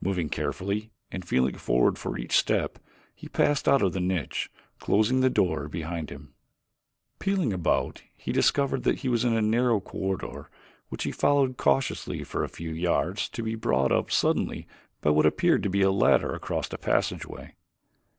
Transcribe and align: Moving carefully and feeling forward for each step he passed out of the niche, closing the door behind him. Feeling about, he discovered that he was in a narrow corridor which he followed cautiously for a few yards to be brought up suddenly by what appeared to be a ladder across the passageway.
Moving 0.00 0.30
carefully 0.30 0.90
and 1.12 1.22
feeling 1.22 1.54
forward 1.56 1.98
for 1.98 2.16
each 2.16 2.34
step 2.34 2.78
he 3.14 3.28
passed 3.28 3.68
out 3.68 3.82
of 3.82 3.92
the 3.92 4.00
niche, 4.00 4.50
closing 4.78 5.20
the 5.20 5.28
door 5.28 5.68
behind 5.68 6.08
him. 6.08 6.32
Feeling 7.20 7.52
about, 7.52 8.02
he 8.16 8.32
discovered 8.32 8.84
that 8.84 9.00
he 9.00 9.10
was 9.10 9.22
in 9.22 9.34
a 9.34 9.42
narrow 9.42 9.78
corridor 9.80 10.48
which 10.88 11.02
he 11.04 11.10
followed 11.12 11.58
cautiously 11.58 12.24
for 12.24 12.42
a 12.42 12.48
few 12.48 12.70
yards 12.72 13.28
to 13.28 13.42
be 13.42 13.54
brought 13.54 13.92
up 13.92 14.10
suddenly 14.10 14.66
by 15.02 15.10
what 15.10 15.26
appeared 15.26 15.62
to 15.64 15.68
be 15.68 15.82
a 15.82 15.90
ladder 15.92 16.32
across 16.32 16.68
the 16.68 16.78
passageway. 16.78 17.54